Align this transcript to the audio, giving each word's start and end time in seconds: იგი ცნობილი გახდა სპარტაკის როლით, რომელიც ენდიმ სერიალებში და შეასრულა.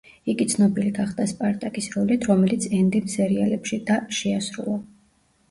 იგი 0.31 0.45
ცნობილი 0.51 0.93
გახდა 0.95 1.27
სპარტაკის 1.31 1.89
როლით, 1.97 2.25
რომელიც 2.31 2.67
ენდიმ 2.79 3.13
სერიალებში 3.19 3.81
და 3.93 4.01
შეასრულა. 4.23 4.81